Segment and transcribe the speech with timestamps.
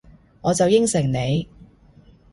[0.41, 1.47] 我就應承你